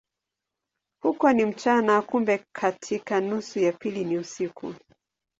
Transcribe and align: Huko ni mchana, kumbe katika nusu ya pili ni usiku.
Huko 1.03 1.31
ni 1.33 1.45
mchana, 1.45 2.01
kumbe 2.01 2.41
katika 2.55 3.21
nusu 3.21 3.59
ya 3.59 3.71
pili 3.71 4.05
ni 4.05 4.17
usiku. 4.17 4.75